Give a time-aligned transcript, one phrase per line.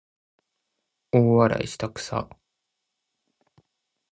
[1.11, 2.27] 大笑いしたくさ